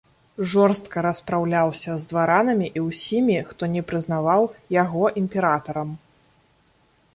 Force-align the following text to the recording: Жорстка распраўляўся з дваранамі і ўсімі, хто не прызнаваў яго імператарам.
Жорстка 0.51 0.97
распраўляўся 1.05 1.97
з 2.03 2.07
дваранамі 2.13 2.67
і 2.81 2.83
ўсімі, 2.87 3.37
хто 3.51 3.63
не 3.75 3.81
прызнаваў 3.91 4.49
яго 4.81 5.03
імператарам. 5.25 5.89